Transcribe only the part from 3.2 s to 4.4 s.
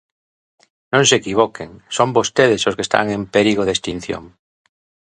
perigo de extinción.